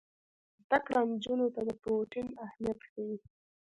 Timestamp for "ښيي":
2.89-3.15